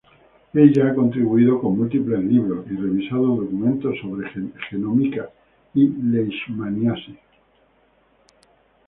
[0.55, 4.27] Ella ha contribuido con múltiples libros y revisado documentos sobre
[4.67, 5.29] genómica
[5.75, 7.19] y Leishmaniasis.